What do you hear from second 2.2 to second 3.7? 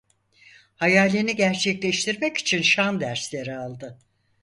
için şan dersleri